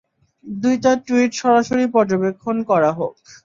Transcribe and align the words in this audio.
দুইটা 0.45 0.91
টুইট 1.05 1.31
সরাসরি 1.41 1.85
পর্যবেক্ষণ 1.95 2.55
করা 2.69 2.91
হোক। 2.91 3.13